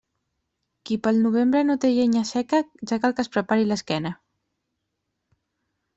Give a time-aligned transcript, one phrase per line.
[0.89, 2.63] Qui pel novembre no té llenya seca,
[2.93, 4.17] ja cal que es prepari l'esquena.